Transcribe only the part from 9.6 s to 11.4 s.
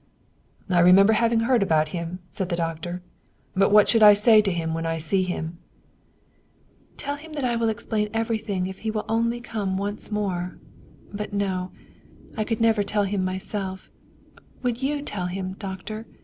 once more but